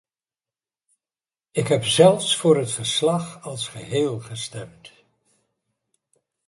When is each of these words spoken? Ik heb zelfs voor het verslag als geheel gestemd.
Ik 1.51 1.67
heb 1.67 1.83
zelfs 1.85 2.37
voor 2.37 2.57
het 2.57 2.71
verslag 2.71 3.41
als 3.43 3.67
geheel 3.67 4.19
gestemd. 4.19 4.91